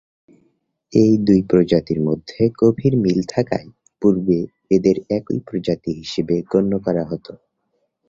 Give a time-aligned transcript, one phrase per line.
[0.93, 3.67] এই দুই প্রজাতির মধ্যে গভীর মিল থাকায়
[4.01, 4.39] পূর্বে
[4.71, 7.27] এদের একই প্রজাতি হিসেবে গণ্য করা হত।